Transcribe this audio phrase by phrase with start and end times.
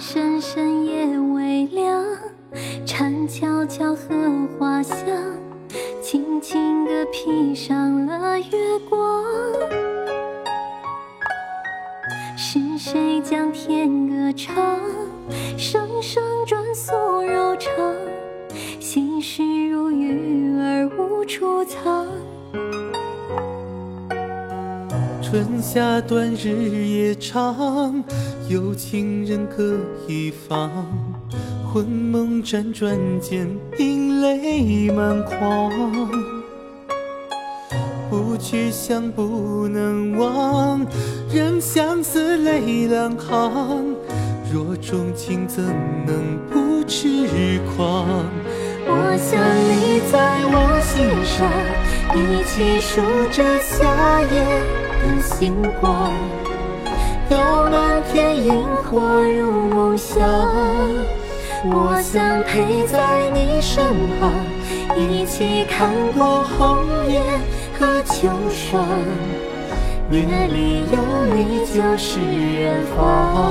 [0.00, 2.02] 深深夜微凉，
[2.86, 4.96] 蝉悄悄和花香，
[6.00, 9.22] 轻轻地披上了月光。
[12.34, 14.80] 是谁将天歌唱，
[15.58, 17.70] 声声转诉柔肠，
[18.80, 22.06] 心事如雨儿无处藏。
[25.30, 28.02] 春夏短，日夜长，
[28.48, 29.76] 有情人各
[30.08, 30.68] 一方。
[31.72, 35.70] 魂梦辗转间，影泪满眶。
[38.10, 40.84] 不去想，不能忘，
[41.32, 43.94] 任相思泪两行。
[44.52, 45.62] 若钟情，怎
[46.08, 48.04] 能不痴狂？
[48.84, 51.48] 我想你在我心上，
[52.16, 53.00] 一起数
[53.30, 54.89] 着夏夜。
[55.00, 56.12] 的星光，
[57.30, 57.36] 有
[57.70, 60.18] 满天萤火如梦乡。
[61.64, 63.84] 我想陪在你身
[64.18, 64.32] 旁，
[64.96, 67.20] 一起看过红叶
[67.78, 68.86] 和秋霜。
[70.10, 70.98] 夜里有
[71.34, 73.49] 你就是远方。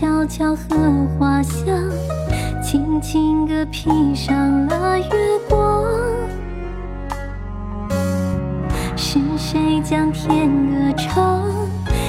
[0.00, 1.66] 悄悄和花香，
[2.62, 5.04] 轻轻地披上了月
[5.46, 5.84] 光。
[8.96, 11.42] 是谁将天歌唱，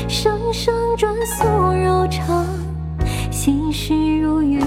[0.08, 1.44] 声声转诉
[1.84, 2.46] 柔肠，
[3.30, 4.62] 心事如雨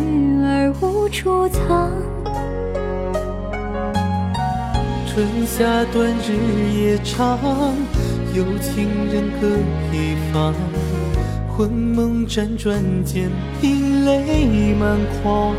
[0.44, 1.90] 儿无处藏。
[5.06, 5.64] 春夏
[5.94, 7.38] 短，日夜长。
[8.34, 9.48] 有情人各
[9.96, 10.52] 一方，
[11.56, 13.30] 魂梦辗转间，
[13.62, 15.54] 影泪满眶。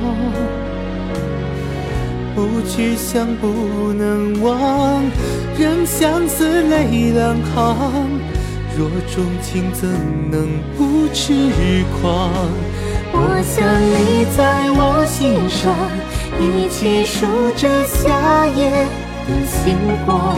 [2.35, 5.01] 不去想，不能忘，
[5.57, 8.09] 任相思泪两行。
[8.77, 9.87] 若钟情，怎
[10.29, 11.31] 能不痴
[12.01, 12.29] 狂？
[13.13, 15.73] 我想你在我心上，
[16.37, 17.25] 一起数
[17.55, 18.69] 着夏夜
[19.25, 20.35] 的星光。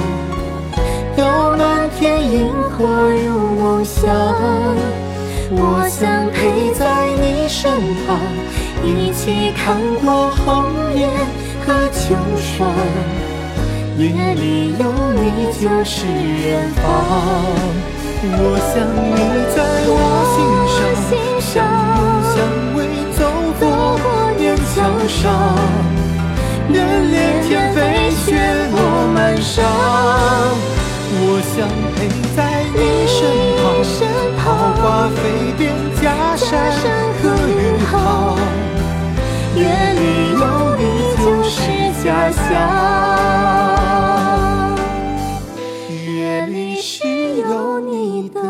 [1.16, 2.47] 飘满天萤
[2.78, 4.26] 火入梦乡，
[5.50, 7.72] 我想陪在你身
[8.06, 8.19] 旁，
[8.84, 10.46] 一起看过红
[10.94, 11.08] 叶
[11.66, 12.69] 和秋霜。
[13.97, 14.06] 夜
[14.36, 14.84] 里有
[15.16, 16.84] 你就是远方。
[18.24, 18.75] 我想
[19.16, 19.18] 你
[19.56, 19.57] 在
[19.88, 19.96] 我
[20.34, 20.38] 心
[20.68, 20.78] 上，
[21.40, 21.56] 相
[21.96, 22.00] 拥
[22.34, 22.36] 相
[22.75, 22.78] 偎
[23.16, 23.19] 走
[23.59, 23.63] 过
[24.38, 24.44] 年
[24.75, 24.75] 桥
[25.07, 25.24] 上，
[26.69, 26.75] 愿
[27.09, 27.78] 连天飞
[28.12, 28.25] 雪
[28.72, 28.75] 落
[29.13, 29.56] 满裳。
[31.19, 31.56] 我想
[31.96, 31.97] 陪
[32.36, 32.38] 在
[32.75, 33.18] 你身
[42.31, 42.53] 乡，
[45.89, 47.07] 夜里是
[47.38, 48.41] 有你的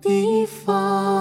[0.00, 1.17] 地方。